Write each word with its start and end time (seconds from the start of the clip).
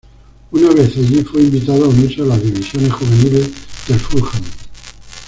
Una 0.49 0.69
vez 0.71 0.97
allí 0.97 1.23
fue 1.23 1.41
invitado 1.43 1.85
a 1.85 1.89
unirse 1.89 2.23
a 2.23 2.25
las 2.25 2.41
divisiones 2.41 2.91
juveniles 2.91 3.51
del 3.87 3.99
Fulham. 3.99 4.43